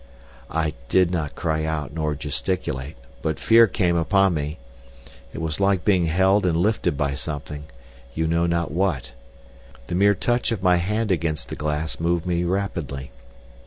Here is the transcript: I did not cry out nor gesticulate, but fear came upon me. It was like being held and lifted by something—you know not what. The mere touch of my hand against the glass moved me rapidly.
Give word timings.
I 0.49 0.73
did 0.89 1.11
not 1.11 1.35
cry 1.35 1.63
out 1.63 1.93
nor 1.93 2.15
gesticulate, 2.15 2.95
but 3.21 3.37
fear 3.37 3.67
came 3.67 3.95
upon 3.95 4.33
me. 4.33 4.57
It 5.31 5.39
was 5.39 5.59
like 5.59 5.85
being 5.85 6.07
held 6.07 6.43
and 6.43 6.57
lifted 6.57 6.97
by 6.97 7.13
something—you 7.13 8.25
know 8.25 8.47
not 8.47 8.71
what. 8.71 9.11
The 9.85 9.93
mere 9.93 10.15
touch 10.15 10.51
of 10.51 10.63
my 10.63 10.77
hand 10.77 11.11
against 11.11 11.49
the 11.49 11.55
glass 11.55 11.99
moved 11.99 12.25
me 12.25 12.43
rapidly. 12.43 13.11